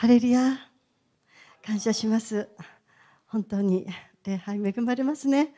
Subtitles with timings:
[0.00, 0.56] ハレルヤ。
[1.66, 2.48] 感謝します。
[3.26, 3.84] 本当に
[4.24, 5.52] 礼拝恵まれますね。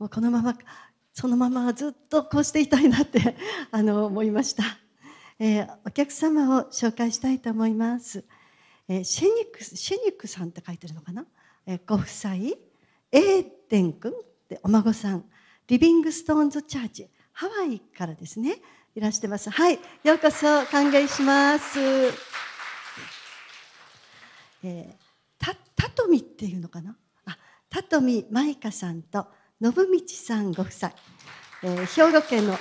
[0.00, 0.58] もうこのまま
[1.12, 3.36] そのままずっとこうしていたいなって
[3.70, 4.64] あの思いました、
[5.38, 8.24] えー、お客様を紹介したいと思います、
[8.88, 11.24] えー、シェニックシェニックさんって書いてるのかな、
[11.64, 12.34] えー、ご夫妻。
[12.34, 14.12] エーデン君
[14.48, 15.24] でお孫さん。
[15.68, 17.08] リビングストーンズチャーチ。
[17.30, 18.60] ハワイからですね。
[18.96, 19.48] いらしてます。
[19.48, 19.78] はい。
[20.02, 22.45] ようこそ歓迎します。
[24.68, 24.94] えー、
[25.38, 26.96] たたとみっていうのかな？
[27.26, 27.38] あ
[27.70, 29.28] たとみまいかさんと
[29.62, 30.92] 信道さんご夫妻、
[31.62, 32.58] えー、兵庫県の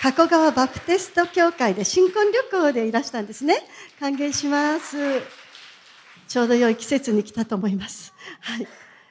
[0.00, 3.56] 加古川バプテスト教会で新婚旅行でいらしたんですね。
[3.98, 4.96] 歓迎します。
[6.28, 8.14] ちょうど良い季節に来たと思います。
[8.40, 8.56] は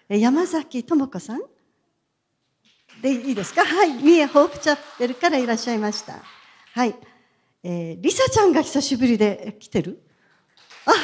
[0.08, 0.22] い。
[0.22, 1.42] 山崎智子さん
[3.02, 3.66] でいいですか？
[3.66, 4.02] はい。
[4.02, 6.24] 三重ホープチャペルからいらっしゃいました。
[6.74, 6.96] はい、
[7.64, 10.02] えー、リサちゃんが久しぶりで来てる？
[10.86, 11.00] あはい。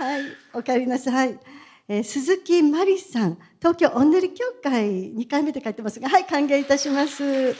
[0.00, 0.22] はい、
[0.54, 1.38] お帰りなさい。
[1.86, 7.54] えー、鈴木真理さん、東京おんぬり協会2回目で書いてますが、はい、歓迎いたします。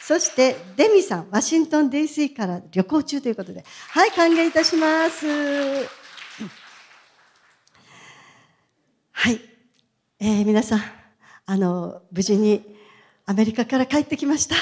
[0.00, 5.26] そしてデミさん、ワシントン DC から旅行中ということで、はい、歓迎いたします。
[9.12, 9.38] はい、
[10.18, 10.80] えー、皆さん、
[11.44, 12.74] あの無事に
[13.26, 14.56] アメリカから帰ってきました。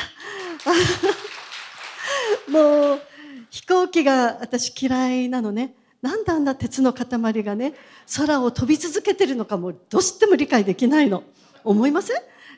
[2.50, 3.02] もう
[3.50, 5.76] 飛行機が私嫌いなのね。
[6.02, 7.74] なんであんな鉄の塊がね
[8.16, 11.22] 空を飛び続けてるのかもどうしても理解できないの。
[11.62, 12.16] 思いません？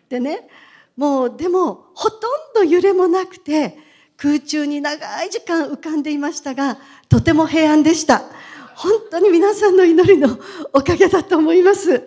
[0.09, 0.48] でね
[0.97, 2.20] もうでもほとん
[2.55, 3.77] ど揺れもなくて
[4.17, 8.23] 空中に長い時間浮かんでいましたがとても平安でした。
[8.75, 10.39] 本当に皆さんの祈りの
[10.73, 12.07] おかげだと思います。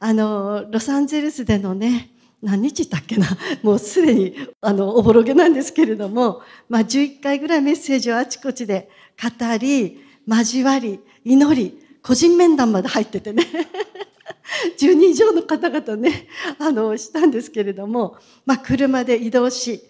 [0.00, 2.10] あのロサンゼルスでのね
[2.42, 3.26] 何日だっけな
[3.62, 8.90] もうすでにあのおぼろげなんですけれども、まあ、11回ぐらいメッセージをあちこちで
[9.22, 13.44] 語り交わり祈り個人面談まで入っててね。
[14.78, 19.82] 10人以上の方々ねあのしたんですけれども、まあ、車で移動し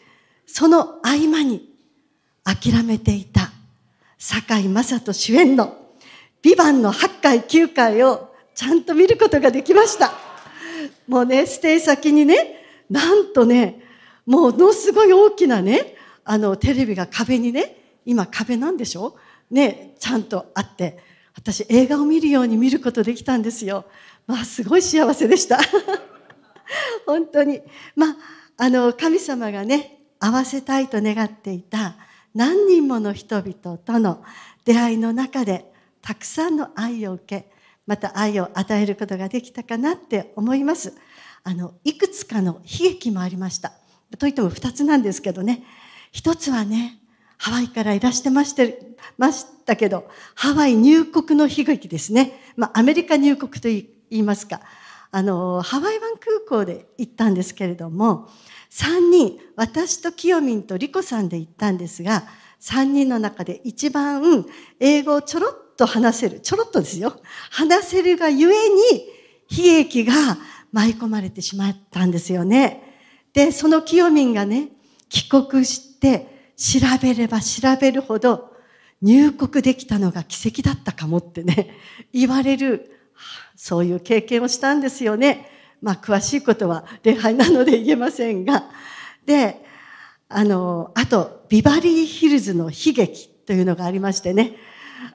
[0.46, 1.70] その合間に
[2.44, 3.52] 諦めていた
[4.18, 5.76] 堺雅人主演の
[6.42, 10.12] 「ビバンの8回9回をちゃんと見ることができました。
[11.08, 13.82] もうねステイ先にねなんとね
[14.26, 19.16] ものすごい大きなねあのテレビが壁にね今壁なんでしょ？
[19.50, 20.98] ね、ちゃんとあって
[21.36, 23.84] 私映画を見るように見ることできたんですよ。
[24.26, 25.58] まあすごい幸せでした。
[27.06, 27.60] 本当に。
[27.94, 28.16] まあ
[28.56, 31.96] あの神様がね合わせたいと願っていた
[32.34, 34.22] 何人もの人々との
[34.64, 37.50] 出会いの中でたくさんの愛を受け
[37.86, 40.94] また愛を与えることができたかなって思います。
[41.42, 43.72] あのいくつかの悲劇もありました。
[44.18, 45.64] といっても2つなんですけどね
[46.12, 46.98] 一つはね
[47.38, 52.40] ハワイからいらしてましてましたけど、ハワイ入国の悲劇ですね。
[52.56, 54.60] まあ、アメリカ入国と言いますか。
[55.10, 58.28] あの、ハワイ湾空港で行ったんですけれども、
[58.70, 62.24] 3人、私と清民とリコさんで行ったんですが、
[62.60, 64.46] 3人の中で一番
[64.80, 67.20] 英語をちょろっと話せる、ちょろっとですよ。
[67.50, 69.06] 話せるがゆえに、
[69.50, 70.14] 悲劇が
[70.72, 72.82] 舞い込まれてしまったんですよね。
[73.32, 74.70] で、その清民がね、
[75.08, 78.54] 帰国して、調べれば調べるほど
[79.04, 81.76] 入国できたのが奇跡だったかもってね、
[82.12, 82.90] 言われる、
[83.54, 85.50] そういう経験をしたんですよね。
[85.82, 88.70] まあ、詳しいことは礼拝なので言えませんが。
[89.26, 89.62] で、
[90.30, 94.56] あの、あと、ビバリーヒルズの悲劇というのがありましてね。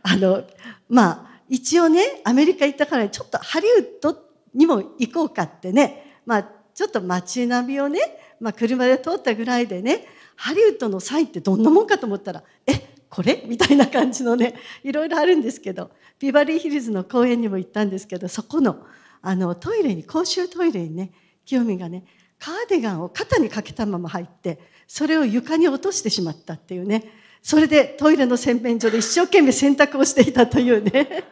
[0.03, 0.43] あの、
[0.87, 4.15] まあ、一応ね、アメリカ行ったからちょっとハリウッド
[4.53, 6.43] にも行こうかってね、まあ、
[6.75, 7.99] ちょっと街並みをね、
[8.39, 10.05] まあ、車で通ったぐらいでね、
[10.39, 13.43] ハリウッドのサインってどんなもんかと思ったらえこれ？
[13.45, 18.85] みたいな感じのねいろいろあるんですけどビバリーヒルズの公園にも行ったんですけどそこの
[19.21, 21.11] あのトイレに公衆トイレにね
[21.45, 22.05] 清美がね
[22.39, 27.11] カーディガンを肩にかけたまま入ってそれを床に落としてしまったっていうね
[27.41, 31.25] それでトイレの洗面所で一生懸命洗濯をしていたというね。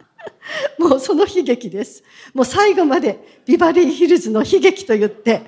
[0.78, 2.02] もうその悲劇です。
[2.34, 5.42] もう最後までビバリーヒルズの悲劇と言って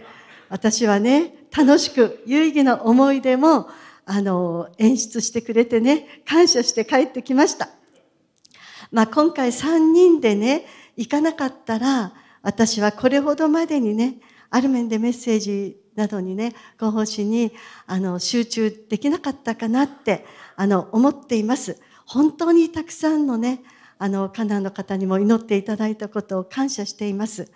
[0.49, 3.69] 私はね楽しく有意義な思い出も
[4.05, 7.69] あの演出してくれてね感謝して帰ってきました、
[8.91, 10.65] まあ、今回3人でね
[10.97, 12.12] 行かなかったら
[12.43, 14.17] 私はこれほどまでにね
[14.50, 17.53] ある面でメッセージなどにねご奉仕に
[17.87, 20.25] あの集中できなかったかなって
[20.56, 21.79] あの思っています。
[22.06, 23.61] 本当にたくさんのね
[23.99, 27.50] あのカナンの方にも祈っていただいたことを感謝しています。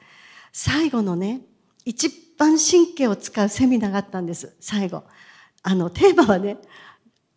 [0.53, 1.41] 最後のね
[1.85, 5.05] 一番神経を使うセミナーがあったんです最後。
[5.63, 6.57] あのテーマはね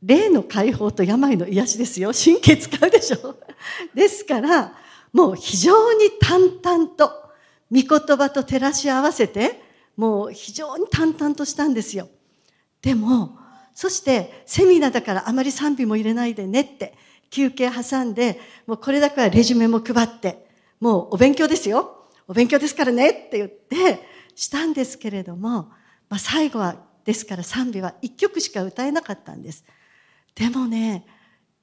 [0.02, 2.12] 霊の解放と病の癒しですよ。
[2.14, 3.36] 神経使うでしょ。
[3.94, 4.74] ですから
[5.14, 7.12] もう非常に淡々と
[7.72, 9.62] 御言葉と照らし合わせて
[9.98, 12.10] もう非常に淡々としたんですよ。
[12.82, 13.38] でも
[13.74, 16.96] そしてセミナーだからあまり賛美も入れないでねって
[17.30, 20.46] 休憩挟んでもうこれだけはレジュメも配って
[20.80, 21.92] もうお勉強ですよ。
[22.28, 25.72] お勉強ですからねって言ってしたんですけれども、
[26.10, 29.64] まあ、最後はですから賛美は1曲しか歌えなかったんです。
[30.36, 31.06] でもね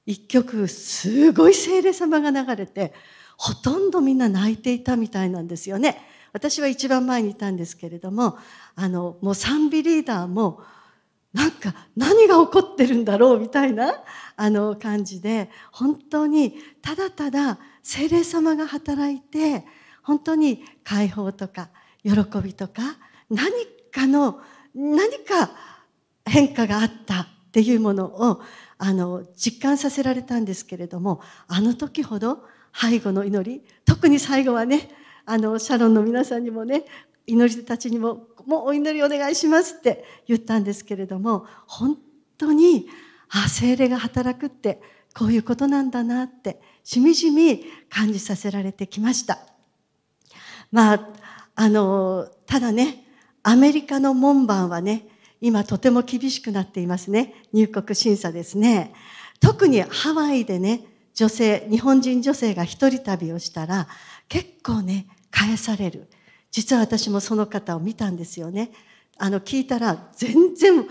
[0.07, 2.93] 1曲すごい聖霊様が流れて
[3.37, 6.01] ほとんどみんな泣いていたみたいなんですよね。
[6.33, 8.39] 私は一番前にいたんですけれども
[8.75, 10.63] あのもう賛美リーダーも
[11.33, 14.03] なんか何が起こってるんだろうみたいな
[14.37, 19.65] あの感じで本当にただただ聖霊様が働いて
[20.03, 21.69] 本当に解放とか
[22.05, 22.13] 喜
[22.43, 22.83] びとか
[23.31, 23.51] 何
[23.93, 24.41] かの
[24.75, 25.51] 何か
[26.25, 28.41] 変化があったっていうものを
[28.79, 32.45] あの実感させられたんですけれどもあの時ほど
[32.75, 34.91] 背後の祈り特に最後はね
[35.27, 36.85] あのシャロンの皆さんにもね
[37.27, 41.97] 祈りたちにももうお祈りお願いしますって言ったんですけれども本
[42.39, 42.89] 当に
[43.31, 44.81] あ精霊が働くって
[45.15, 49.39] こういうことなんだなってしみじみ感じさせられてきました。
[50.71, 51.09] まあ
[51.55, 53.05] あのただね
[53.43, 55.07] アメリカの門番はね
[55.41, 57.35] 今とても厳しくなっていますね。
[57.53, 58.95] 入国審査ですね。
[59.41, 60.85] 特にハワイでね
[61.15, 63.89] 女性日本人女性が一人旅をしたら
[64.29, 66.09] 結構ね返される。
[66.53, 68.71] 実は私もその方を見たんですよね。
[69.19, 70.87] あの聞いたら全然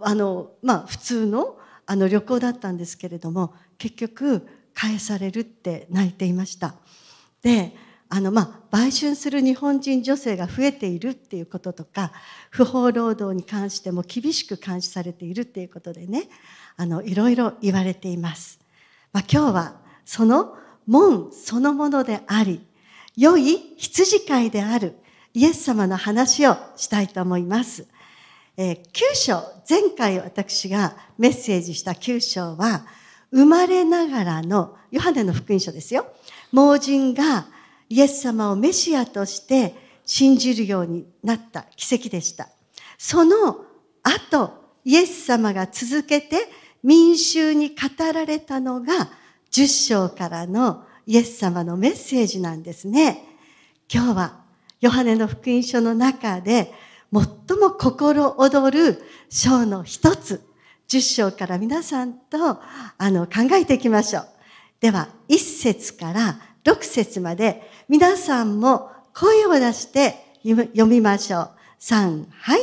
[0.00, 6.74] あのまあ普通のあの旅行だったんですけれども結局返されるって泣いていました。
[7.42, 7.74] で
[8.12, 12.12] あのまあ売春する日本人女性が増えているっていうこととか
[12.50, 16.28] 不法労働に関しても厳しく監視されているっていうことでね
[16.76, 18.58] あのいろいろ言われています、
[19.12, 22.60] まあ、今日はその門そのものであり
[23.16, 24.96] 良い羊飼いである
[25.32, 27.86] イエス様の話をしたいと思います、
[28.56, 32.84] えー、9章前回私がメッセージした9章は
[33.32, 36.06] 生まれながらのヨハネの福音書ですよ。
[36.50, 37.46] 盲人が
[37.90, 39.74] イエス様をメシアとして
[40.06, 42.48] 信じるようになった奇跡でした。
[42.96, 43.66] その
[44.02, 46.38] 後、イエス様が続けて
[46.82, 47.74] 民衆に語
[48.12, 49.10] られたのが
[49.50, 53.24] 10章からのイエス様のメッセージなんですね。
[53.92, 54.40] 今日は
[54.80, 56.72] ヨハネの福音書の中で
[57.12, 60.46] 最も心躍る章の一つ、
[60.88, 64.28] 10章から皆さんとあの考えていきましょう。
[64.80, 70.14] では、1節から6節まで皆さんも声を出して
[70.44, 71.50] 読みましょう。
[71.80, 72.60] 3、はい。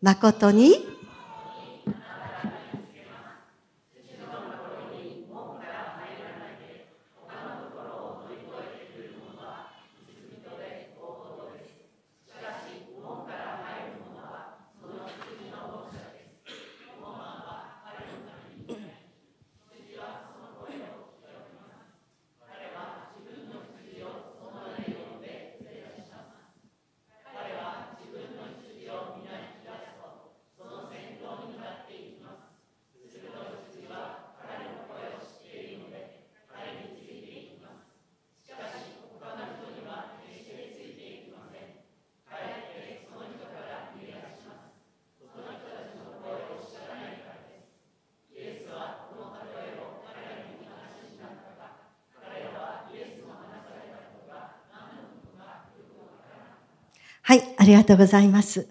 [0.00, 0.92] 誠に
[57.32, 58.66] はい、ありがとうございます。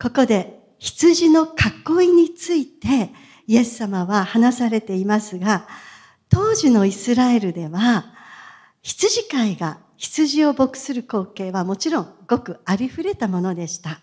[0.00, 3.10] ここで羊の囲いについて
[3.46, 5.68] イエス様は話されていますが、
[6.30, 8.06] 当時のイスラエルでは
[8.80, 14.00] 羊飼いが羊を牧する光景はもちろんごくありふれたものでした。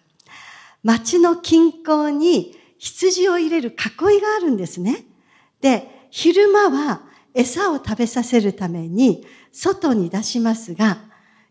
[0.83, 5.05] 町の近郊に羊を入れる囲いがあるんですね。
[5.59, 7.01] で、昼間は
[7.33, 10.99] 餌を食べさせるために外に出しますが、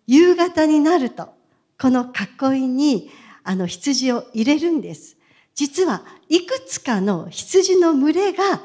[0.07, 1.38] 夕方になると
[1.81, 2.13] この
[2.53, 3.11] 囲いに
[3.45, 5.17] あの羊を入れるんです。
[5.55, 8.63] 実はいくつかの羊の群れが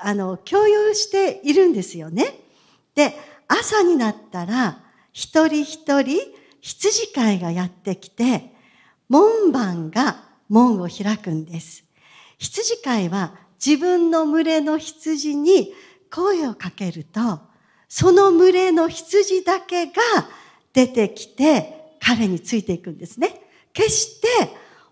[0.00, 2.38] あの共有しているんですよね。
[2.94, 3.14] で、
[3.48, 4.80] 朝になったら
[5.12, 6.20] 一人一人
[6.60, 8.52] 羊飼いがやってきて
[9.08, 11.84] 門番が門を開くんです。
[12.38, 13.34] 羊飼いは
[13.64, 15.72] 自分の群れの羊に
[16.10, 17.40] 声をかけると
[17.88, 19.92] その群れの羊だけが
[20.72, 23.40] 出てきて彼についていくんですね。
[23.72, 24.28] 決して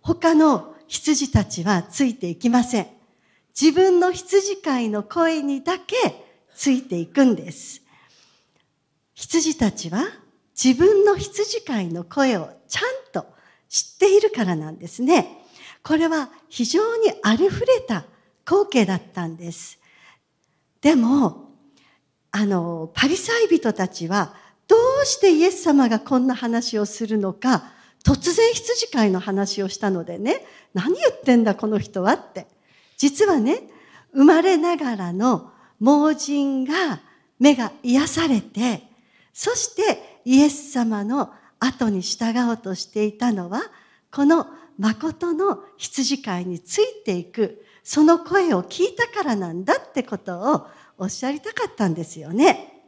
[0.00, 2.86] 他の羊たちはついていきません。
[3.60, 5.96] 自分の羊飼いの声にだけ
[6.54, 7.82] ついていくんです。
[9.14, 10.04] 羊たちは
[10.62, 13.26] 自分の羊飼いの声をちゃんと
[13.68, 15.44] 知っているからなんですね。
[15.82, 18.04] これは非常にありふれた
[18.46, 19.78] 光景だったんです。
[20.80, 21.50] でも、
[22.30, 24.34] あの、パリサイ人たちは
[24.70, 27.72] どうしてイエス様がこんな話をするのか、
[28.04, 32.46] 突然羊飼いの話をしたのでね、何言ってんだこの人はって。
[32.96, 33.64] 実はね、
[34.14, 35.50] 生まれながらの
[35.80, 37.00] 盲人が
[37.40, 38.84] 目が癒されて、
[39.32, 43.62] そしてイエス様の後に従おうとしていたのは、
[44.12, 44.46] この
[44.78, 52.84] 誠の羊飼いについていく、その声を聞いたからなんだってことをおっしゃりたかったんですよね。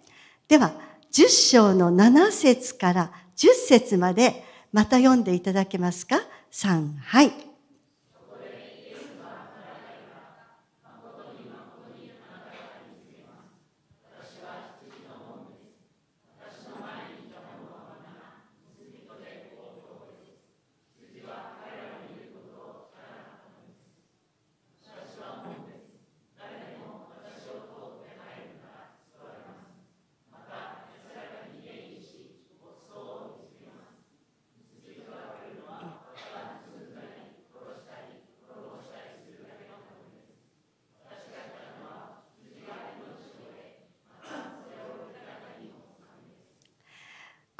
[0.46, 7.51] では、10章の7節から10節までまた読んでいただけますか ?3、はい。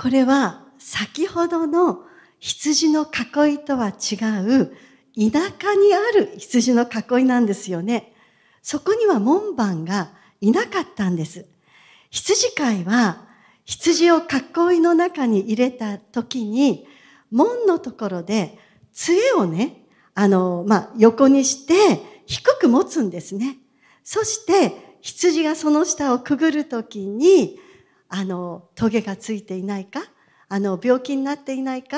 [0.02, 2.00] これは先ほどの
[2.40, 4.76] 羊の囲いとは違う
[5.14, 8.12] 田舎にある羊の囲いなんですよね。
[8.62, 11.46] そこには門番がいなかったんです。
[12.10, 13.28] 羊飼いは
[13.64, 16.84] 羊を囲いの中に入れた時に
[17.30, 18.58] 門のところで
[18.92, 21.74] 杖をね、あの、まあ、横にして
[22.26, 23.58] 低く持つんですね。
[24.02, 27.61] そして羊がその下をくぐる時に
[28.14, 30.00] あの、トゲがついていないか、
[30.50, 31.96] あの、病気になっていないか、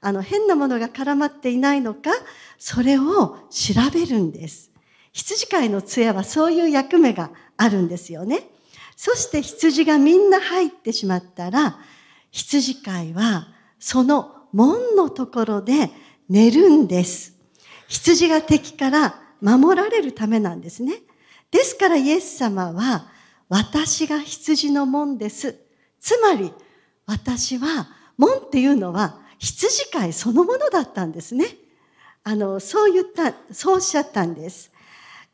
[0.00, 2.10] あの、変なものが絡まっていないのか、
[2.56, 4.70] それを調べるんです。
[5.12, 8.48] 羊飼いの杖はそういう役目があるんですよね。
[8.94, 11.80] そして羊がみんな入ってしまったら、
[12.30, 13.48] 羊飼いは
[13.80, 15.90] その門のところで
[16.28, 17.34] 寝るんです。
[17.88, 21.02] 羊が敵から守られるためなんですね。
[21.50, 23.15] ですからイエス様は
[23.48, 25.56] 私が羊の門です。
[26.00, 26.52] つまり、
[27.06, 31.46] 私は、門っていうのは羊飼いそのものだったんですね。
[32.24, 34.72] あの、そう言った、そうおっしゃったんです。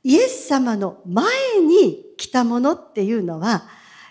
[0.04, 1.24] イエス様の前
[1.60, 3.62] に来たものっていうのは、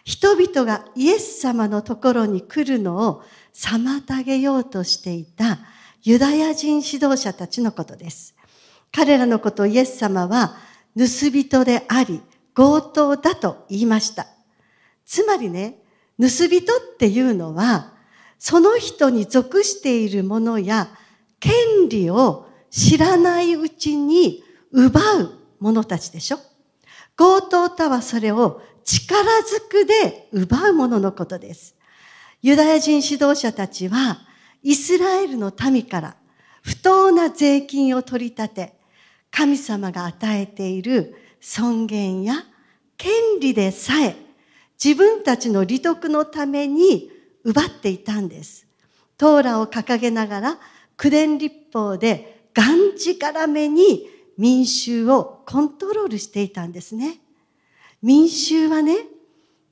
[0.03, 5.60] 人々がイエス様のところに来るのを妨げようとしていた
[6.01, 8.34] ユダヤ人指導者たちのことです。
[8.91, 10.55] 彼らのことをイエス様は
[10.98, 12.22] 盗人であり、
[12.62, 14.27] 強盗だと言いました。
[15.03, 15.80] つまりね、
[16.20, 17.94] 盗人っていうのは、
[18.38, 20.88] その人に属しているものや
[21.39, 26.38] 権利を知らないうちに奪う者たちでしょ
[27.18, 31.75] 強盗とはそれを力ずくで奪う者のことです。
[32.44, 34.20] ユダヤ人指導者たちは、
[34.62, 36.15] イスラエルの民から
[36.62, 38.75] 不当な税金を取り立て、
[39.32, 42.36] 神様が与えている尊厳や
[43.01, 44.15] 権利でさえ
[44.84, 47.10] 自分たちの利得のために
[47.43, 48.67] 奪っていたんです。
[49.17, 50.60] トーラを掲げながら
[50.98, 57.17] 九伝立法でがんじがらめに民衆をコントロールしていたんですね。
[58.03, 58.98] 民衆はね、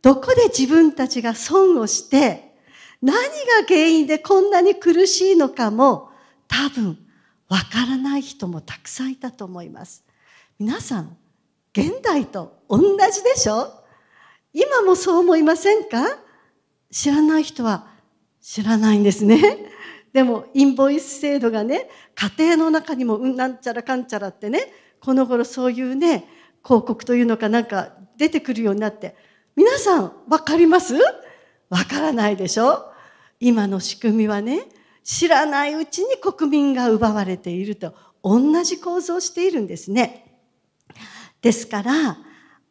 [0.02, 2.56] どこで自分たちが損をして
[3.00, 3.22] 何が
[3.68, 6.10] 原因でこんなに苦しいのかも
[6.48, 6.98] 多分
[7.48, 10.04] わからない人もたくさんいたと思います。
[10.58, 11.16] 皆さん、
[11.78, 13.72] 現代と同じでしょ？
[14.54, 16.04] 今もそう思いませんか？
[16.92, 17.88] 知らない人は
[18.42, 19.58] 知らないんですね。
[20.12, 24.60] でも、インボイス制度がね、家庭の中にもうんなんちゃらかんちゃらってね、
[25.00, 26.26] この頃そういうね、
[26.64, 29.16] 広告というのかなんか出てくるようになって、
[29.56, 30.96] 皆さんわかります？
[31.70, 32.92] わからないでしょ？
[33.40, 34.64] 今の仕組みはね、
[35.04, 40.29] 知らないうちに国民が奪われていると同じ構造をしているんですね。
[41.42, 42.18] ですから、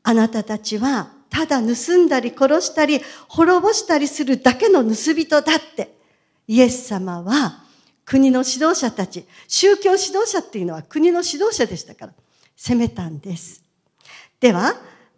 [0.02, 5.96] あなたたちはただ盗んだり殺したり滅ぼしたりするだけの盗人だって、
[6.46, 7.62] イエス様は
[8.04, 12.12] 国の指導者たち、宗教指導者っていうのは国の指導者でしたから、
[12.56, 13.62] 責めたんです。
[14.40, 14.74] では、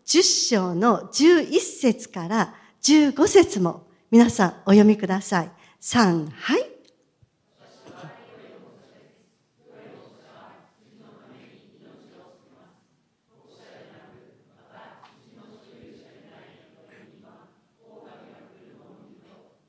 [0.07, 5.51] 10章の11節から15節も皆さんお読みください。
[5.81, 6.70] 3、はい。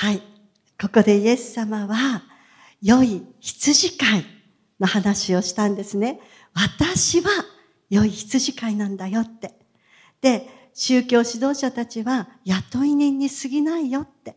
[0.00, 0.22] はい。
[0.80, 2.22] ここでイエス様は、
[2.80, 4.24] 良い羊飼い
[4.80, 6.20] の話をしたんですね。
[6.54, 7.28] 私は
[7.90, 9.52] 良い羊飼いなんだよって。
[10.22, 14.36] で、宗教指導者たちは雇い人に過ぎないよって。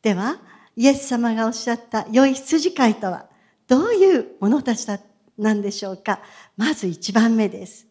[0.00, 0.38] では、
[0.74, 3.28] イエス様がおっしゃった良い羊飼いとは、
[3.66, 4.98] どういう者たちだ
[5.36, 6.20] なんでしょうか。
[6.56, 7.86] まず一番目です。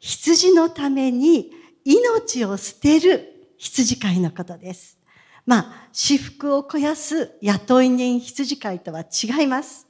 [0.00, 1.52] 羊のために
[1.84, 4.98] 命を捨てる羊飼いのことです。
[5.46, 9.86] まあ、私服を肥やす雇い人羊飼いとは違います。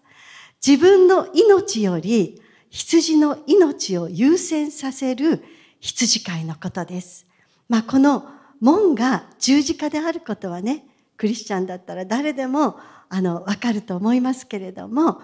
[0.66, 2.40] 自分の命より
[2.71, 5.44] 羊の命を優先させる
[5.80, 7.26] 羊飼いのことです。
[7.68, 8.28] まあ、この
[8.61, 12.78] 門が十字架であることはね、クリスチャンだったら誰でも
[13.09, 15.21] あのわかると思いますけれども、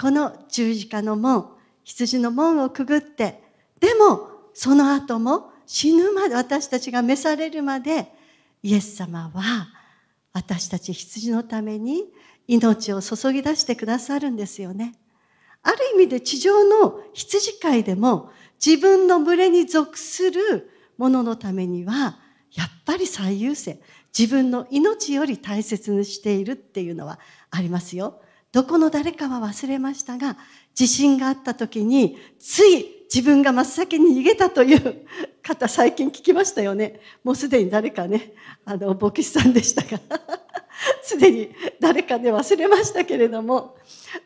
[0.00, 1.50] この十字架の門、
[1.84, 3.42] 羊の門をくぐって、
[3.78, 8.15] でもその後も死ぬまで私たちが召されるまで
[8.66, 9.68] イエス様は
[10.32, 12.06] 私たち羊のために
[12.48, 14.96] 命を注ぎ出してくださるんですよね。
[15.62, 18.32] ある意味で地上の羊飼いでも
[18.64, 20.68] 自分の群れに属する
[20.98, 22.18] もののためには
[22.54, 23.78] やっぱり最優先
[24.18, 27.20] 自分の命より大切にしているっていうのは
[27.52, 28.20] ありますよ。
[28.50, 30.36] どこの誰かは忘れましたが
[30.74, 35.06] 地震があった時につい自分が真っ先に逃げたという
[35.42, 37.00] 方最近聞きましたよね。
[37.22, 38.32] もうすでに誰かね、
[38.64, 40.00] あの、牧師さんでしたが、
[41.02, 43.76] すでに誰か、ね、忘れましたけれども、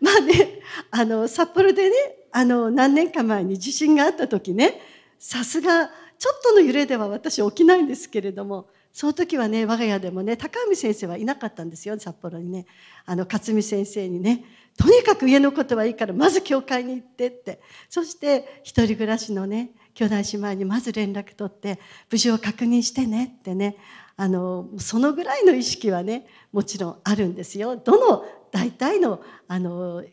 [0.01, 1.97] まあね、あの、札幌でね、
[2.33, 4.81] あの、何年か前に地震があった時ね、
[5.19, 12.66] さすが、ちょっとの揺れでは私起きないんですけれども、その時はね、我が家でもね、高海先生はいなかったんですよ、札幌にね。
[13.07, 14.44] あの、勝美先生にね、
[14.76, 17.61] とにかく家のことはいいから、まず教会に行ってって。
[17.88, 21.79] そして、一人暮らしのね、兄弟姉妹にまず連絡取って、
[22.11, 23.76] 無事を確認してねってね、
[24.16, 27.76] あの、そのぐらいの意識はね、もちろんあるんですよ。
[27.76, 30.05] どの大体の、あの、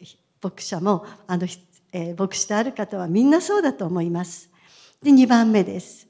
[0.42, 1.48] 牧者も、あの、
[1.92, 4.50] えー、牧師である方はみんなそうだと思います。
[5.02, 6.08] で、2番目です。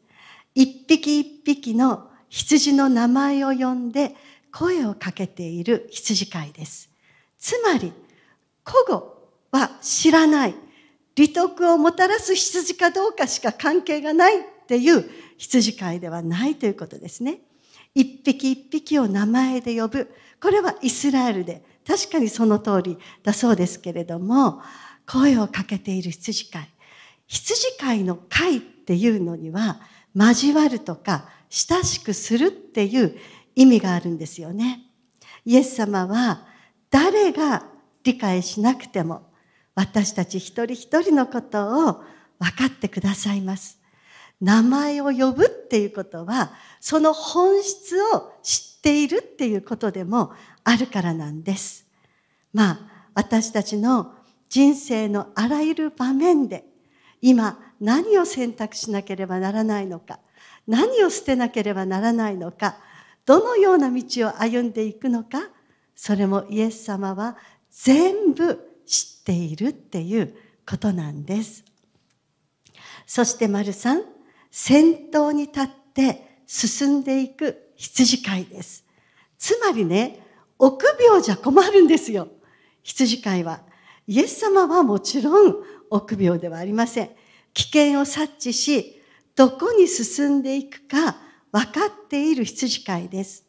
[0.53, 4.15] 一匹一匹の羊の名前を呼んで
[4.51, 6.89] 声をかけている羊飼いです。
[7.37, 7.93] つまり、
[8.65, 9.17] 古語
[9.51, 10.55] は知らない。
[11.15, 17.39] 利得をもたらす羊かどうかしか関係がないっていう羊飼いではないということですね。
[17.95, 20.13] 一匹一匹を名前で呼ぶ。
[20.39, 24.61] これはイスラエルで確かにその通りだそうですけれども、
[25.07, 26.69] 声をかけている羊飼い。
[27.27, 29.79] 羊飼いの飼いっていうのには、
[30.15, 33.17] 交わるとか親しくするっていう
[33.55, 34.83] 意味があるんですよね。
[35.45, 36.45] イエス様は
[36.89, 37.67] 誰が
[38.03, 39.31] 理解しなくても
[39.75, 42.03] 私たち一人一人のことを
[42.39, 43.79] 分かってくださいます。
[44.39, 50.33] 名前を呼ぶっていうことはその本質を知っているっていうことでも
[50.63, 51.87] あるからなんです。
[52.53, 52.79] まあ
[53.13, 54.13] 私たちの
[54.49, 56.65] 人生のあらゆる場面で
[57.21, 60.19] 今何を選択しなければならないのか
[60.67, 62.77] 何を捨てなければならないのか
[63.25, 65.49] どのような道を歩んでいくのか
[65.95, 67.37] それもイエス様は
[67.71, 70.35] 全部知っているっていう
[70.67, 71.63] ことなんです。
[73.05, 74.03] そして丸三、
[74.51, 78.85] 先頭に立って進んでいく羊飼いです。
[79.37, 80.19] つまりね、
[80.59, 82.27] 臆病じゃ困るんですよ。
[82.83, 83.61] 羊飼いは。
[84.07, 85.55] イエス様はもちろん
[85.89, 87.09] 臆病ではありません。
[87.53, 88.96] 危険を察知し、
[89.37, 91.15] どこに進んでいくか
[91.51, 93.45] 分かっている羊飼いです。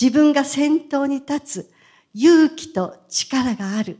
[0.00, 1.70] 自分が先頭に立つ
[2.14, 3.98] 勇気と力がある。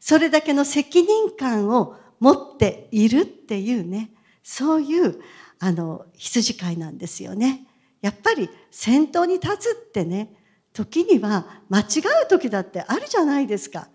[0.00, 4.10] それだけの責任感を持っているっていうね、
[4.42, 5.18] そういう
[5.58, 7.66] あの羊飼いなんですよね。
[8.02, 10.30] やっぱり先頭に立つってね、
[10.74, 11.84] 時には間違
[12.24, 13.88] う時だってあるじゃないですか。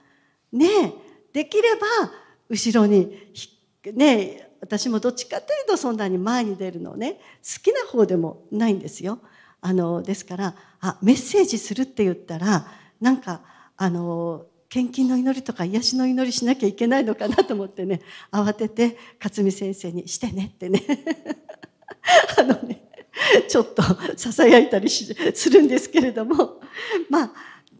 [0.52, 0.94] ねえ、
[1.32, 1.86] できれば
[2.50, 3.36] 後ろに
[3.94, 7.19] ねえ私もどっちかというとそんなに前に出るのね。
[7.43, 9.19] 好きな方でもないんですよ。
[9.60, 12.65] あのですからあメッセージするって言ったら
[13.00, 13.41] なんか
[13.78, 20.82] あの献金の祈りとか癒しの祈りしなきゃいけないのかなと思ってね慌てて勝美先生に「してね」ってね。
[22.38, 22.82] あのね
[23.47, 23.82] ちょっと
[24.15, 26.62] 囁いたりするんですけれども。
[27.10, 27.34] まあ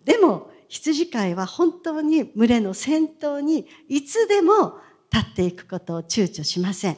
[0.04, 4.78] でも羊飼いは本当に群れの先頭にいつでも
[5.12, 6.98] 立っていくことを躊躇しません。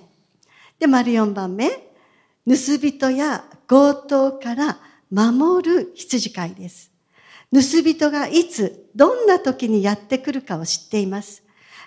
[0.80, 1.70] で、丸4番目、
[2.48, 6.92] 盗人や強盗から守る羊飼いです。
[7.52, 11.44] 盗人がいつ、どんな時にやってくるかを知っています。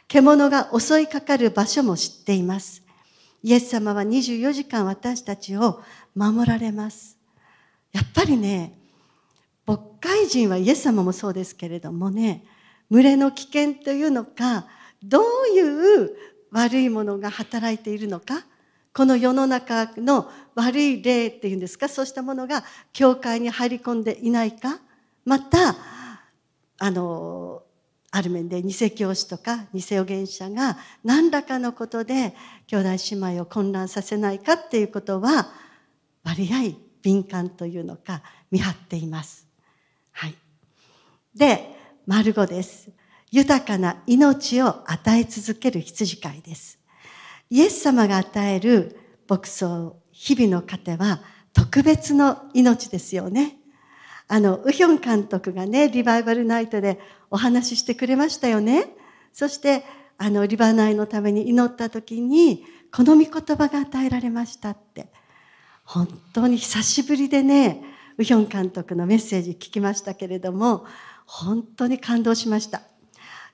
[0.09, 2.83] 獣が襲いかかる場所も知っています。
[3.43, 5.81] イエス様は24時間私たちを
[6.15, 7.17] 守られます。
[7.93, 8.79] やっぱりね、
[9.67, 12.45] 牧会人はイエス様もそうですけれどもね、
[12.91, 14.67] 群れの危険というのか、
[15.07, 15.23] どう
[15.55, 16.17] いう
[16.51, 18.45] 悪いものが働いているのか、
[18.93, 24.81] この世の中の悪い霊っていうんですか、そうしたものが教会に入り込んでいないか、
[25.25, 25.77] また、
[26.79, 27.63] あの、
[28.11, 32.35] ある面で偽教師とか偽預言者が何らかのことで
[32.67, 35.53] 兄弟姉妹を混乱させないかっていうことは
[36.25, 39.47] 割合敏感というのか見張っています。
[40.13, 40.35] はい。
[41.35, 42.96] で、丸五です。
[43.31, 46.79] 豊かな命を与え続ける羊飼いです。
[47.51, 51.21] イエス様が与える牧草、日々の糧は
[51.53, 53.59] 特別の命ですよね。
[54.29, 56.99] あの、ウヒョン監督がね、リバイバルナイトで
[57.31, 58.89] お話ししてくれましたよね。
[59.33, 59.85] そして、
[60.19, 65.09] あの、リバナイのために祈った時に、この御言葉が与えられましたって。
[65.85, 67.83] 本当に久しぶりでね、
[68.19, 70.85] ウヒョン監督のメッセージ聞きましたけれども、
[71.27, 72.83] 本当に感動しました。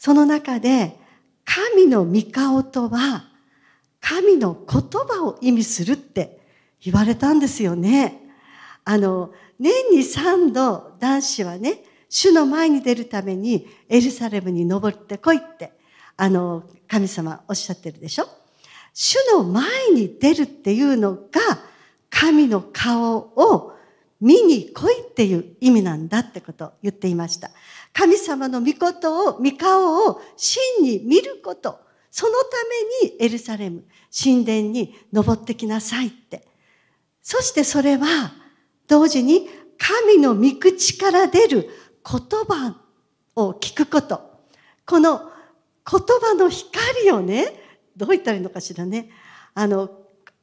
[0.05, 0.99] その中で、
[1.45, 3.29] 神の御顔とは、
[4.01, 6.41] 神の言葉を意味するって
[6.81, 8.21] 言われたんですよね。
[8.85, 15.73] あの、年に3度男子はね、主の前に出るためにエルサレムに登ってこいって、
[16.17, 18.27] あの、神様おっしゃってるでしょ
[18.93, 21.21] 主の前に出るっていうのが、
[22.11, 23.73] 神の顔を
[24.21, 27.53] 見に来いっていう意味なんだってことを言っていました。
[27.93, 31.79] 神様の御事を、御顔を真に見ること。
[32.11, 32.57] そのた
[33.03, 36.47] めにエルサレム、神殿に登ってきなさいって。
[37.23, 38.33] そしてそれは、
[38.87, 41.71] 同時に神の御口から出る
[42.05, 42.81] 言葉
[43.37, 44.21] を聞くこと。
[44.87, 47.61] この言葉の光をね、
[47.97, 49.11] どう言ったらいいのかしらね。
[49.55, 49.91] あの、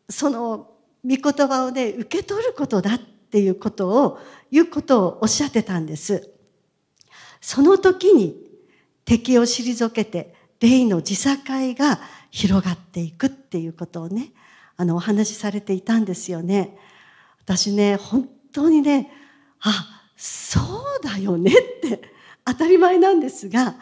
[0.09, 0.71] その
[1.03, 4.19] 御言葉をね、受け取ることだっていうことを、
[4.51, 6.31] いうことをおっしゃってたんです。
[7.41, 8.35] その時に
[9.05, 11.43] 敵を退けて、霊の自境
[11.75, 11.99] が
[12.31, 14.31] 広がっていくっていうことをね、
[14.77, 16.77] あの、お話しされていたんですよね。
[17.39, 19.11] 私ね、本当にね、
[19.61, 22.01] あ、そうだよねって
[22.45, 23.75] 当たり前なんですが、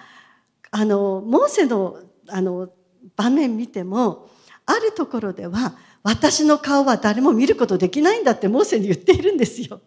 [0.71, 2.69] あの、モーセの、あの、
[3.15, 4.29] 場面見ても、
[4.65, 9.81] あるところでは、私の顔は誰も見ることできないんだってモーセに言っているんですよ。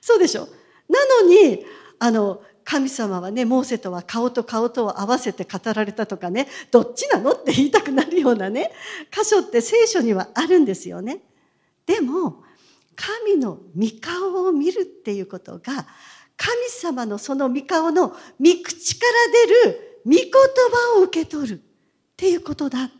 [0.00, 0.48] そうでしょ？
[0.88, 1.64] なのに、
[1.98, 8.72] あの、神様はね、モーセとは顔と顔とを合わせて語られたとかね、どっちなのって言いたくなるようなね、
[9.12, 11.20] 箇所って聖書にはあるんですよね。
[11.86, 12.42] でも、
[12.96, 15.86] 神の御顔を見るっていうことが、
[16.36, 18.14] 神様のその御顔の御
[18.64, 19.06] 口か
[19.62, 21.58] ら出る御言葉を受け取るっ
[22.16, 22.90] ていうことだ。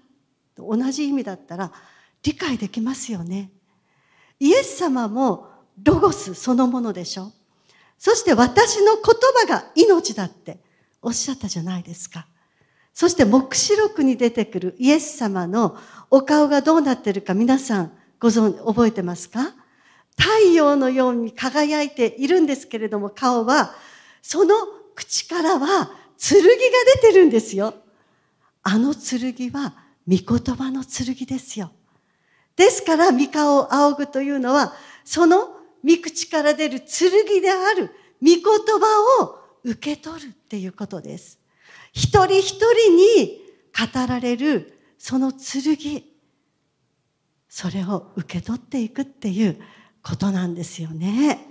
[0.57, 1.73] 同じ意味だったら
[2.23, 3.51] 理解できますよね。
[4.39, 5.49] イエス様も
[5.83, 7.33] ロゴスそのものでしょ。
[7.99, 9.03] そして私の言
[9.47, 10.59] 葉が命だって
[11.03, 12.27] おっしゃったじゃないですか。
[12.93, 15.77] そして黙示録に出てくるイエス様の
[16.11, 19.55] お顔がどうなってるか皆さんご存知、覚えてますか？
[20.19, 23.75] 太陽のように輝いているんですけれども顔は、
[24.23, 24.55] その
[24.95, 26.49] 口からは剣が
[27.03, 27.75] 出てるんですよ。
[28.63, 29.75] あの剣は
[30.09, 31.71] 御言葉の剣ですよ。
[32.57, 34.73] ですから、御顔を仰ぐというのは、
[35.05, 35.51] その
[35.87, 41.39] 御口から出る剣である御言葉を受け取るっていうことです。
[41.93, 43.41] 一人一人に
[43.73, 46.03] 語られるその剣、
[47.49, 49.61] それを受け取っていくっていう
[50.03, 51.47] ことなんですよね。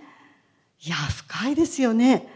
[0.82, 2.28] いや、深いですよね。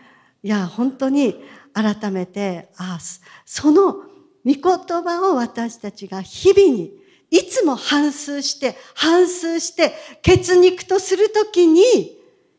[0.42, 1.36] いや、本当に
[1.74, 3.00] 改めて、あ
[3.46, 4.04] その御
[4.44, 6.94] 言葉を私たちが日々に
[7.32, 12.18] いつも反芻して、反芻して、血肉とするときに、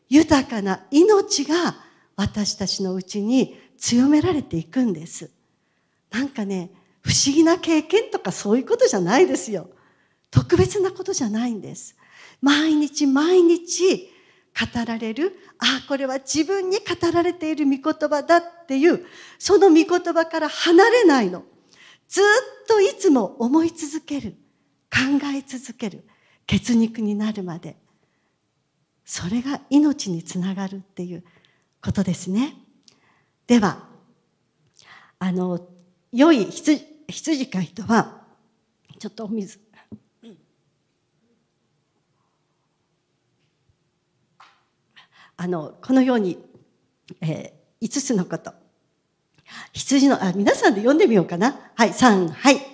[0.09, 1.75] 豊かな命が
[2.15, 5.31] 私たちのうちに強められていくんです。
[6.11, 9.69] なんかね、不思議な経験とかそういうことじゃないですよ。
[10.29, 11.95] 特別なことじゃないんです。
[12.41, 14.09] 毎日毎日
[14.59, 19.05] 語られる、ああ、これは自分に語られている御言葉だっていう、
[19.39, 21.43] その御言葉から離れないの。
[22.07, 22.23] ずっ
[22.67, 24.35] といつも思い続ける。
[24.91, 24.99] 考
[25.35, 26.03] え続ける
[26.45, 27.77] 血肉になるまで
[29.05, 31.23] それが命につながるっていう
[31.83, 32.53] ことですね。
[33.45, 33.85] では、
[35.19, 35.67] あの、
[36.13, 38.21] 良い羊羊飼いとは、
[38.99, 39.59] ちょっとお水。
[45.35, 46.37] あの、このように、
[47.19, 48.53] えー、5つのこと。
[49.73, 51.59] 羊の、あ、皆さんで読んでみようかな。
[51.75, 52.55] はい、3、はい。
[52.55, 52.70] はい。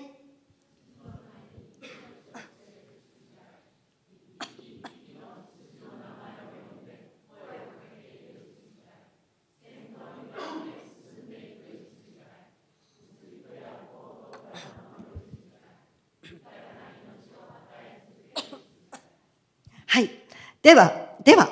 [20.68, 20.92] では、
[21.24, 21.50] では、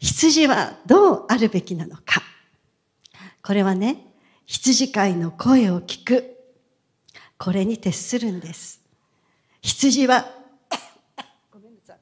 [0.00, 2.20] 羊はどうあるべきなのか。
[3.42, 4.12] これはね、
[4.44, 6.36] 羊飼いの声を聞く。
[7.38, 8.82] これに徹するんです。
[9.62, 10.30] 羊は、
[11.50, 12.00] ごめんなさい。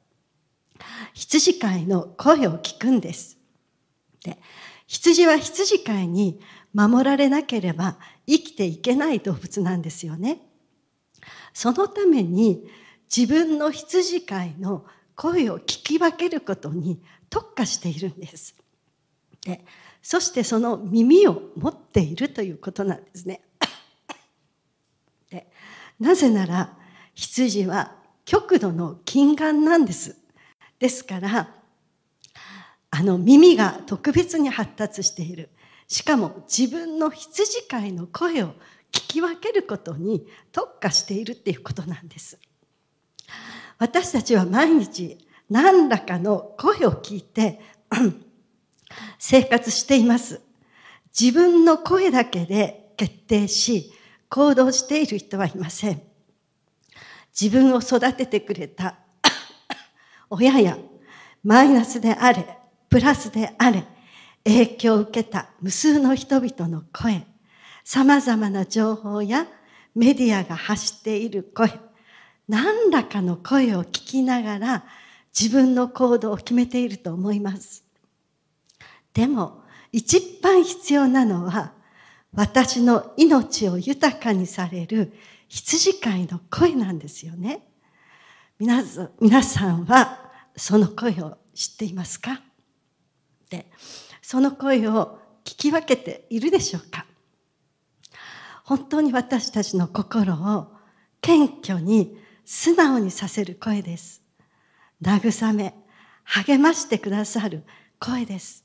[1.15, 3.39] 羊飼いの声を聞くんです。
[4.25, 4.37] で、
[4.89, 6.41] 羊は羊飼いに
[6.75, 10.41] 守られなければ生きていけない動物なんですよね。
[11.55, 12.69] そのために
[13.17, 14.85] 自分の羊飼いの
[15.19, 18.55] 声を聞き分けることに特化しているんです。
[19.45, 19.65] で
[20.01, 23.41] そしてその耳を持っているということなんですね。
[25.29, 25.51] で
[25.99, 26.73] なぜなら
[27.15, 30.17] 羊は極度の近眼なんです。
[30.79, 31.49] ですから
[32.91, 35.49] あの耳が特別に発達している。
[35.89, 38.55] しかも自分の羊飼いの声を
[38.93, 42.39] 聞き分けることに特化しているっていうことなんです。
[43.79, 47.61] 私たちは毎日何らかの声を聞いて
[49.19, 50.41] 生活しています。
[51.19, 53.93] 自分の声だけで決定し
[54.29, 56.03] 行動している人はいません。
[57.41, 58.99] 自分を育ててくれた
[60.29, 60.79] 親や
[61.45, 62.59] マイナスであれ、
[62.91, 63.85] プラスであれ、
[64.45, 67.27] 影響を受けた無数の人々の声、
[67.85, 69.47] 様々な情報や
[69.95, 71.71] メディアが発している声、
[72.49, 74.85] 何らかの声を聞きながら
[75.39, 77.85] 自分の行動を決めていると思います。
[79.13, 81.73] でも、一番必要なのは、
[82.35, 85.13] 私の命を豊かにされる
[85.49, 87.67] 羊飼いの声なんですよね。
[88.59, 88.83] 皆
[89.21, 90.19] 皆さんは
[90.57, 92.41] その声を知っていますか？
[93.49, 93.71] で、
[94.21, 97.07] その声を聞き分けているでしょうか？
[98.65, 100.73] 本当に私たちの心を
[101.21, 102.19] 謙虚に
[102.51, 104.23] 素直にさせる声です。
[105.03, 105.75] 慰め、
[106.25, 107.63] 励ましてくださる
[108.01, 108.65] 声です。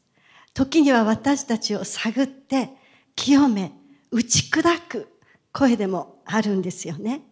[0.54, 2.70] 時には私たちを探って、
[3.14, 3.74] 清め、
[4.10, 5.10] 打ち砕く
[5.52, 7.24] 声でもあるんですよね。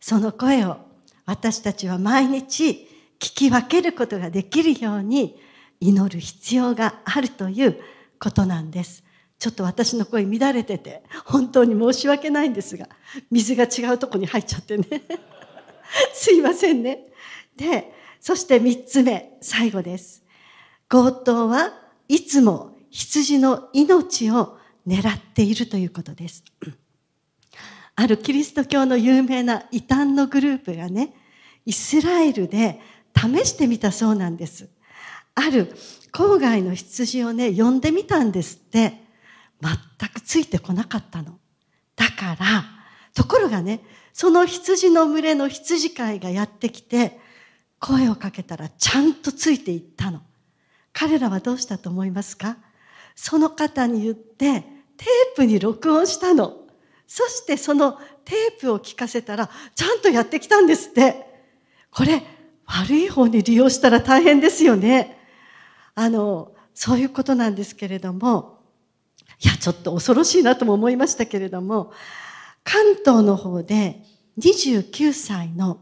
[0.00, 0.78] その声を
[1.26, 2.88] 私たちは毎日
[3.20, 5.40] 聞き分けることができるように
[5.78, 7.78] 祈る必要があるという
[8.18, 9.04] ことなんです。
[9.38, 12.88] ちょっと私の声乱れてて本当に申し訳ないんですが
[13.30, 14.86] 水が違うとこに入っちゃってね
[16.14, 17.06] すいませんね。
[17.56, 20.22] で、そして三つ目、最後です。
[20.88, 21.72] 強盗は
[22.08, 26.44] いつも羊の命を狙っているということです。
[27.96, 31.14] あるキリスト教の有名な異端のグループがね、
[31.64, 32.80] イスラエルで
[33.16, 34.68] 試してみたそうなんです。
[35.34, 35.72] ある
[36.12, 39.04] 郊外の羊をね、呼んでみたんですって、
[39.60, 41.38] 全くついてこなかったの。
[41.96, 42.73] だから、
[43.14, 43.80] ところがね、
[44.12, 47.18] その羊の群れの羊飼いがやってきて、
[47.80, 50.20] 声をかけたらちゃんとついていったの。
[50.92, 52.56] 彼らはどうしたと思いますか？
[53.14, 54.60] その方に言って、
[54.96, 56.56] テープに録音したの。
[57.06, 61.26] そしてそのテープを聞かせたら、ちゃんとやってきたんですって。
[61.90, 62.22] これ、
[62.66, 65.18] 悪い方に利用したら大変ですよね。
[65.94, 68.60] あの、そういうことなんですけれども、
[69.40, 71.92] いや、ちょっと恐ろしいなとも思いましたけれども、
[72.64, 74.02] 関東の方で
[74.38, 75.78] 29歳の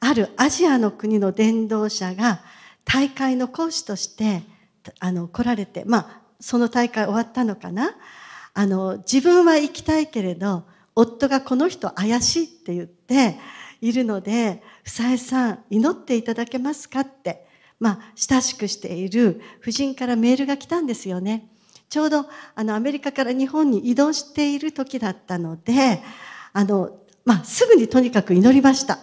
[0.00, 2.42] あるアジアの国の伝道者が
[2.84, 4.42] 大会の講師として
[5.00, 7.96] あの来られて、まあ、その大会終わったのかな？
[8.54, 13.38] あの自分は行きたいけれど夫がこの人怪しいって言って
[13.80, 17.46] いるので「房江さん祈っていただけますか?」って、
[17.78, 21.50] まあ、親しくしている夫人からメールが来たんですよね。
[21.88, 26.02] ちょうどあのアメリカから日本に移動している時だったので、
[26.52, 28.98] あの、まあ、すぐにとにかく祈りました。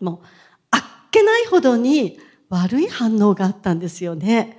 [0.00, 0.26] もう、
[0.70, 4.58] あっけないほどに悪い反応があったんですよね。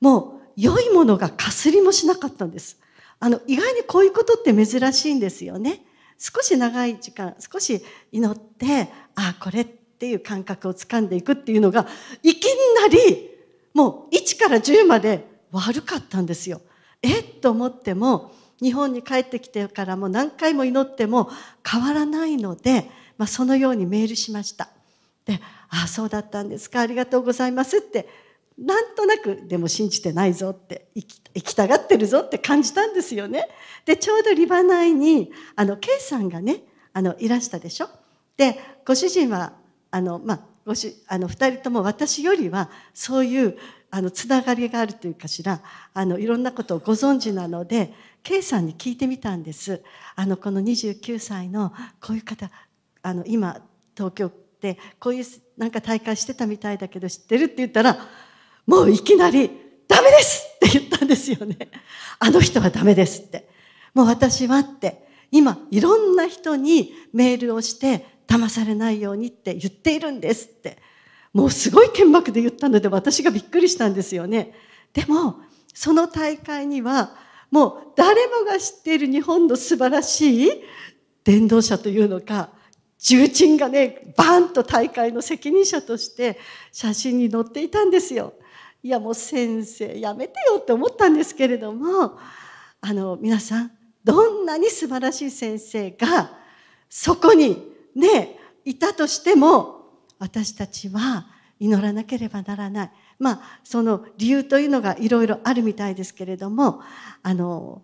[0.00, 2.78] もう、良いものがかすりもしなかったんです。
[3.20, 5.82] あの、意外にこういうことって珍しいんですよね。
[6.18, 11.86] 少し長い時間、少し祈って、ああ、これっていう感覚をつかんでいくっていうのが、
[12.22, 12.44] いき
[12.80, 13.30] なり
[13.74, 16.60] もう1から10まで悪かったんですよ。
[17.02, 21.30] えっと思っても日本に帰ってきてからも何回も祈っても
[21.68, 24.68] 変わらないので、まあ、そのようにメールしました。
[25.24, 28.08] で「ああそうだったんですかありがとうございます」って
[28.56, 33.48] なんとなくでも信じてないぞって生き生きたがってるぞって感じたんですよね。
[33.84, 37.88] でちょうどリバナイにあの K さんがねあのいらしたでしょ。
[38.36, 39.52] でご主人は
[39.90, 43.58] あの、まあ、ごしあの2人とも私よりはそういう
[43.90, 45.62] あのつながりがあるというかしら
[45.94, 49.82] あのいろんなことをご存知なので K さんに聞いてみたんです
[50.14, 52.50] あのこの29歳のこういう方
[53.02, 53.62] あの今
[53.96, 55.24] 東京でこういう
[55.56, 57.96] なんか大会してたみたいだけど知ってるって言ったら
[58.66, 59.50] もういきなり
[59.88, 61.56] 「ダメです!」って言ったんですよね。
[62.18, 63.48] あの人はダメですって。
[63.94, 70.78] もう私はって今いろんな人にメールをして騙されないようにって言っているんですって
[71.32, 74.52] もうすごい剣幕で言ったので私がびっくりしたんですよね。
[74.92, 75.40] でも
[75.74, 77.16] その大会には
[77.50, 80.50] もう誰もが知っている日本の素晴らしい
[81.24, 82.50] 伝道者というのか
[82.98, 86.38] 重鎮がねバーンと大会の責任者として
[86.72, 88.34] 写真に載っていたんですよ。
[88.82, 92.18] いやもう先生やめてよって思ったんですけれども
[92.80, 93.72] あの皆さん
[94.04, 96.30] どんなに素晴らしい先生が
[96.88, 99.82] そこにねいたとしても
[100.18, 101.26] 私たちは
[101.60, 102.90] 祈らなければならない。
[103.18, 106.80] まあその理由というのがいろいろあるみたいですけれども
[107.22, 107.82] あの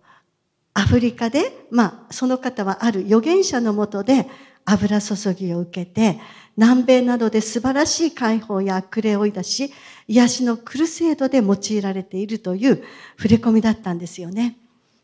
[0.73, 4.27] アフリカで、まあ、その方はある預言者のもとで
[4.65, 6.19] 油注ぎを受けて
[6.57, 9.73] 南米などで素晴らしい解放や悪霊を追い出し
[10.07, 12.83] 癒しのクルセードで用いられているという
[13.17, 14.57] 触れ込みだったんですよね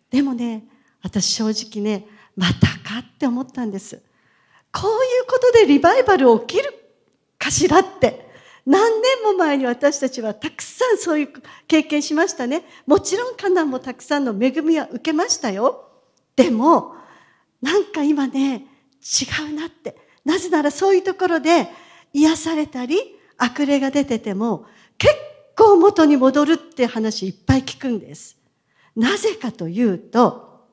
[0.10, 0.65] でもね
[1.04, 4.02] 私正直ねまたかって思ったんです
[4.74, 6.74] こういうことでリバイバル起きる
[7.38, 8.30] かしらって。
[8.66, 11.30] 何年も前に私たちはたくさんそういう
[11.68, 12.64] 経験しましたね。
[12.86, 15.90] もちろんカナンもたくさんの恵みは受けましたよ。
[16.36, 16.96] でも
[17.62, 18.68] なんか今ね
[19.02, 19.98] 違うなって。
[20.24, 21.68] なぜならそういうところで
[22.14, 23.00] 癒されたり
[23.38, 24.66] 悪霊が出てても
[25.00, 25.16] 結
[25.58, 28.38] 構元に戻るって話いっぱい聞くんです。
[28.96, 30.68] なぜかというと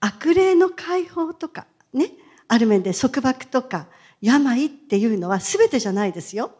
[0.00, 2.10] 悪霊の解放とかね
[2.52, 3.86] ある面で束縛とか
[4.20, 6.50] 病っていうのは全てじゃないですよ。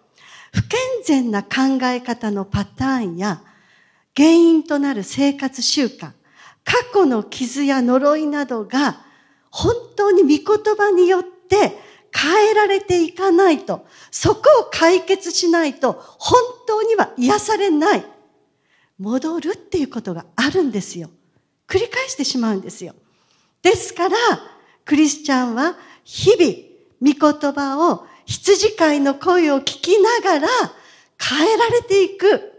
[0.51, 3.43] 不健全な考え方のパターンや
[4.17, 6.13] 原因となる生活習慣、
[6.65, 9.05] 過去の傷や呪いなどが
[9.51, 11.79] 本当に御言葉によって
[12.11, 18.05] 変えられていかないと、そこを解決しないと本当には癒されない。
[18.99, 21.11] 戻るっていうことがあるんですよ。
[21.69, 22.95] 繰り返してしまうんですよ。
[23.61, 24.17] ですから、
[24.85, 30.49] クリスチャンは日々、御言葉を羊飼いの声を聞きながら
[31.21, 32.53] 変えられていく。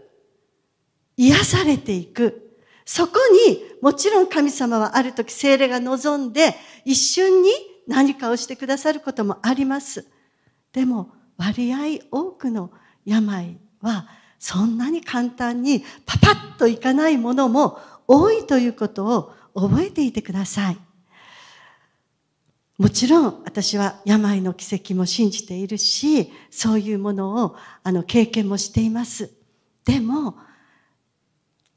[1.16, 2.58] 癒されていく。
[2.84, 3.14] そこ
[3.48, 7.50] にもちろん神様はある時精霊が望んで一瞬に
[7.86, 10.06] 何かをしてくださることもあります。
[10.72, 12.70] でも割合多くの
[13.04, 14.08] 病は
[14.38, 20.76] そんなに簡単にパパッといかないものも多いということを覚えていてください。
[22.84, 29.32] もちろん私は病の奇跡も信じているし、そういうものをあの経験もしています。
[29.86, 30.36] でも、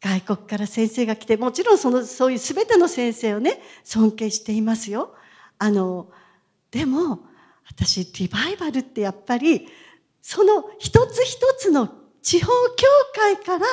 [0.02, 5.15] 外国から先生が来て、もちろんそのそういう全ての先生をね、尊敬していますよ。
[5.58, 6.12] あの、
[6.72, 7.22] でも、
[7.70, 9.65] 私、リバイバルってやっぱり、
[10.22, 11.88] その一つ一つの
[12.22, 13.65] 地方教会から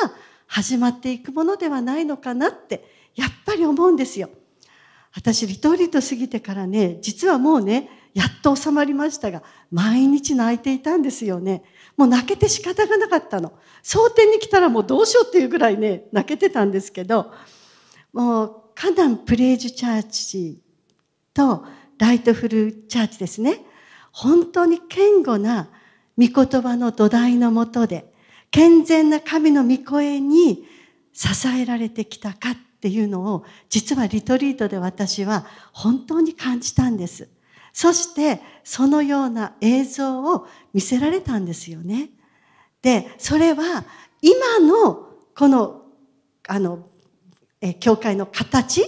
[0.46, 4.30] 始まっていくものではないのかなって、やっぱり思うんですよ。
[5.16, 11.64] 私リトリート過ぎてからね実はもうねやっと収まりましたが毎日泣いていたんですよね。
[11.96, 13.52] もう泣けて仕方がなかったの。
[13.82, 17.32] 蒼天に来たらもうどうしようっていうぐらいね泣けてたんですけど
[18.12, 20.60] もうカナンプレイジュチャーチ
[21.32, 21.64] と
[21.98, 23.64] ライトフルチャーチですね。
[24.12, 25.68] 本当に堅固な
[26.16, 28.12] 御言葉の土台のもとで
[28.52, 30.64] 健全な神の御声に
[31.12, 32.50] 支えられてきたか
[32.84, 37.30] っていうのを実はリトリートで私は本当に感じたんです。
[37.72, 42.10] そしてそのような映像を見せられたんですよね。
[42.82, 43.86] で、それは
[44.20, 45.86] 今のこの、
[46.46, 46.86] あの、
[47.62, 48.84] え、教会の形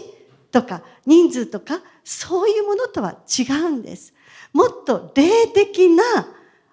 [0.52, 4.12] とか人数とかそういうものとは違うんです。
[4.52, 6.04] もっと霊的な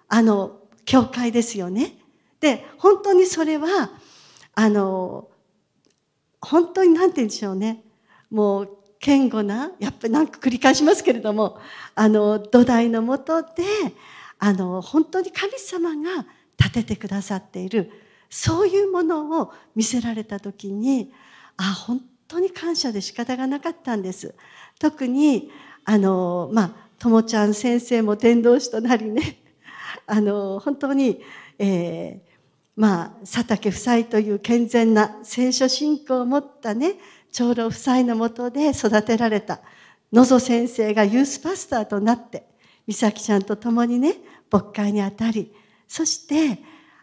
[0.08, 1.96] あの教会ですよね。
[2.38, 3.92] で、本当にそれは
[4.54, 5.30] あの
[6.44, 7.82] 本当に何て言うんでしょうね。
[8.30, 11.58] もう堅固なやっぱり何か繰り返しますけれども
[11.94, 13.48] あの土台のもとで
[14.38, 16.26] あの本当に神様が
[16.58, 17.90] 立ててくださっている
[18.30, 21.12] そういうものを見せられた時に
[21.56, 24.34] あ本当に感謝で仕方がなかったんです。
[24.78, 25.50] 特に
[25.84, 29.38] あのまあともちゃん先生も伝道師となりね
[30.06, 31.22] あの本当に、
[31.58, 32.33] えー、
[32.76, 36.94] まあ佐竹夫妻という健全な聖書信仰を持ったね
[37.32, 39.60] 長老夫妻のもとで育てられた
[40.12, 42.46] 野ぞ先生がユースパスターとなって
[42.86, 44.16] 美咲ちゃんと共にね
[44.50, 45.52] 牧会にあたり
[45.86, 46.60] そして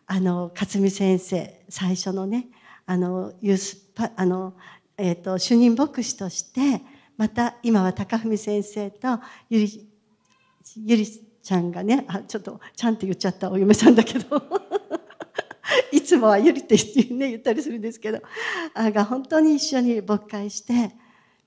[0.08, 2.48] あの勝美先生最初のね
[2.86, 4.54] あのユースパあの、
[4.98, 6.82] えーと、主任牧師として
[7.18, 9.20] また今は高文先生と
[9.50, 9.88] ゆり
[10.76, 14.42] ゆりちゃんがねあちょっとちゃんと言っちゃったお嫁さんだけど。
[15.92, 18.22] いつもはゆりって言,、ね、言ったりするんですけど。
[18.74, 20.92] あが本当に一緒に牧会して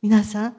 [0.03, 0.57] 皆さん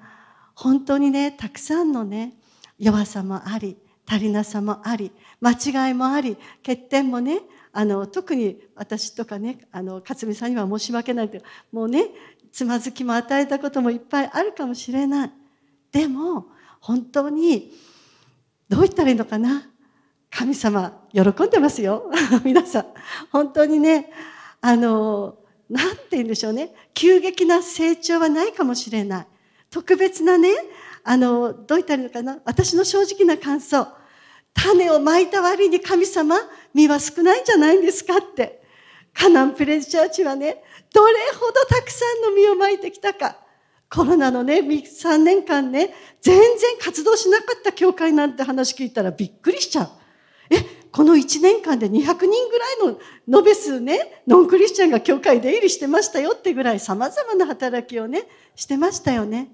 [0.56, 2.34] 本当にねたくさんのね
[2.80, 3.78] 弱さもあり
[4.08, 7.42] 足りなさもあり間違いもあり欠点もね
[7.72, 12.10] あの特に私とかねあの勝美さんには申し訳ないけどもうね
[12.52, 15.32] つまずきも与えたこともいっぱいあるかもしれない。
[15.92, 16.48] でも
[16.80, 17.74] 本当に
[18.70, 19.70] どう言ったらいいのかな？
[20.36, 22.12] 神様喜んでますよ。
[22.44, 22.88] 皆さん
[23.32, 24.12] 本当にね
[24.60, 25.38] あの
[25.70, 26.76] 何て言うんでしょうね。
[26.94, 29.28] 急激な成長はないかもしれない。
[29.72, 30.50] 特別なね
[31.06, 32.40] あのどう言ったらいいのかな。
[32.44, 33.88] 私の正直な感想。
[34.54, 36.36] 種をまいた割に神様
[36.74, 38.62] 実は少ないんじゃないんですかって。
[39.14, 40.62] カナンプレスチャーチはね
[40.94, 43.38] どれほどたくさんの実をまいてきたか。
[43.90, 50.05] コロナのね3年間ね全然活動しなかった教会なんて話聞いたらびっくりしちゃう。
[50.96, 52.96] この1年間で200人ぐらい
[53.28, 58.24] の延べ数ねノンクリスチャンが教会出入りしてましたよってぐらいさまざまな働きをね
[58.56, 59.50] してましたよね。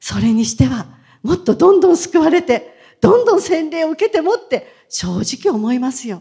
[0.00, 0.88] それにしては
[1.22, 6.20] もっとどんどん救われてどんどん洗礼を受けてもって正直思いますよ。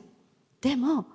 [0.61, 1.07] でも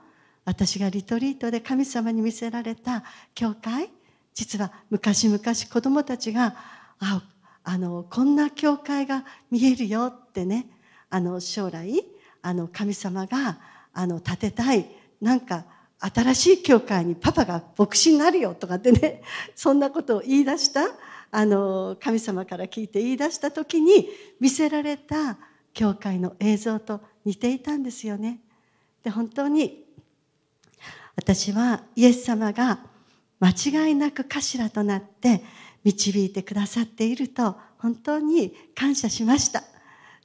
[0.44, 3.90] 私がリトリートで神様に見せられた教会
[4.34, 6.56] 実は昔々子供たちが
[6.98, 7.22] あ
[7.62, 10.66] あのこんな教会が見えるよってね
[11.10, 12.04] あの将来
[12.46, 13.58] あの神様が
[13.92, 14.86] あの建てたい
[15.20, 15.64] なんか
[15.98, 19.22] 新しい教会にパパが牧師になるよとかってね
[19.56, 20.86] そんなことを言い出した
[21.32, 25.38] あの神様から聞いて言い出した時に見せられた
[25.74, 28.38] 教会の映像と似ていたんですよね。
[29.02, 29.84] で本当に
[31.16, 32.78] 私はイエス様が
[33.40, 35.42] 間違いなく頭となって
[35.82, 39.64] 導いてくださっていると本当に感謝しました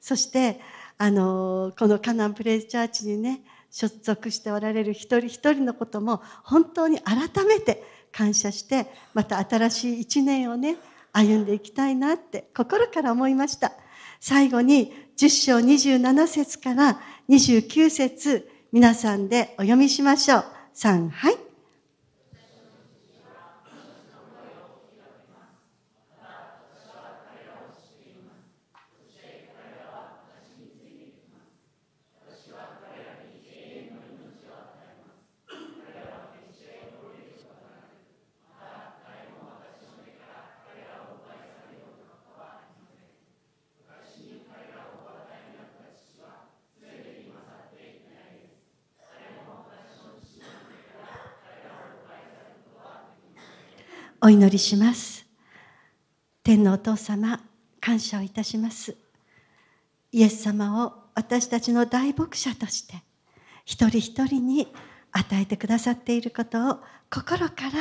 [0.00, 0.60] そして
[0.98, 7.82] あのこのカナンプレイチャーチにね所属しておられる一人一人のことも本当に改めて
[8.12, 10.76] 感謝してまた新しい一年をね
[11.12, 13.72] 歩んでいきたいなって心から思いました。
[14.20, 20.44] 最後に10章27節から29節皆さんでお読みしましょう。
[20.74, 21.41] 3はい。
[54.24, 55.26] お祈りします。
[56.44, 57.40] 天のお父様
[57.80, 58.96] 感謝をいたします。
[60.12, 63.02] イエス様を私たちの大牧者として
[63.64, 64.68] 一人一人に
[65.10, 66.76] 与えてくださっていることを
[67.10, 67.72] 心から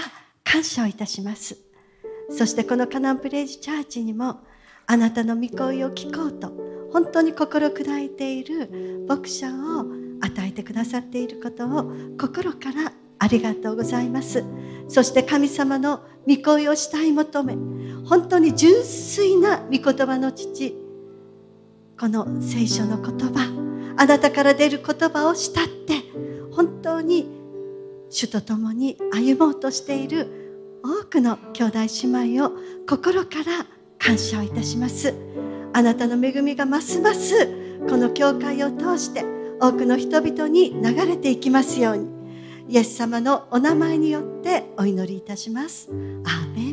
[0.43, 1.59] 感謝をいたします。
[2.31, 4.39] そしてこのカナンプレイジチャーチにも
[4.87, 6.51] あなたの御声を聞こうと
[6.91, 9.85] 本当に心砕いている牧者を
[10.21, 14.43] 与えてくださっていることを心からありがとうございます。
[14.91, 17.55] そして神様の御声をしたい求め
[18.05, 20.75] 本当に純粋な御言葉の父
[21.97, 25.93] この聖書の言葉あなたから出る言葉を慕って
[26.51, 27.25] 本当に
[28.09, 31.79] 主と共に歩もうとしている多くの兄弟
[32.23, 32.51] 姉妹を
[32.85, 33.65] 心から
[33.97, 35.13] 感謝をいたします。
[35.73, 37.47] あなたの恵みがますます
[37.87, 39.23] この教会を通して
[39.61, 42.20] 多くの人々に流れていきますように。
[42.71, 45.89] イエス様のお名前によってお祈りいたします。
[46.23, 46.70] アーメ